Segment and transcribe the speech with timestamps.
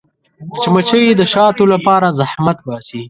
[0.51, 2.99] مچمچۍ د شاتو لپاره زحمت باسي